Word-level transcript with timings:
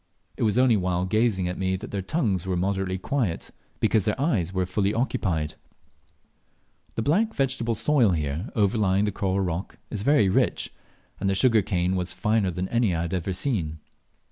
It 0.35 0.41
was 0.41 0.57
only 0.57 0.75
while 0.75 1.05
gazing 1.05 1.47
at 1.47 1.59
me 1.59 1.75
that 1.75 1.91
their 1.91 2.01
tongues 2.01 2.47
were 2.47 2.57
moderately 2.57 2.97
quiet, 2.97 3.51
because 3.79 4.05
their 4.05 4.19
eyes 4.19 4.51
were 4.51 4.65
fully 4.65 4.95
occupied. 4.95 5.53
The 6.95 7.03
black 7.03 7.35
vegetable 7.35 7.75
soil 7.75 8.13
here 8.13 8.49
overlying 8.55 9.05
the 9.05 9.11
coral 9.11 9.41
rock 9.41 9.77
is 9.91 10.01
very 10.01 10.27
rich, 10.27 10.73
and 11.19 11.29
the 11.29 11.35
sugar 11.35 11.61
cane 11.61 11.95
was 11.95 12.13
finer 12.13 12.49
than 12.49 12.67
any 12.69 12.95
I 12.95 13.01
had 13.03 13.13
ever 13.13 13.31
seen. 13.31 13.77